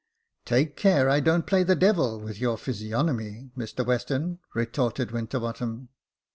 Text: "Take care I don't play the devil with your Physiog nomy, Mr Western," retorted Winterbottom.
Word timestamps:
"Take 0.45 0.77
care 0.77 1.11
I 1.11 1.19
don't 1.19 1.45
play 1.45 1.61
the 1.61 1.75
devil 1.75 2.19
with 2.19 2.39
your 2.39 2.57
Physiog 2.57 3.05
nomy, 3.05 3.51
Mr 3.55 3.85
Western," 3.85 4.39
retorted 4.55 5.11
Winterbottom. 5.11 5.89